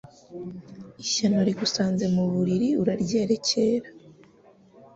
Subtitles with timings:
[1.03, 3.87] Ishyano rigusanze mu buriri uraryerekera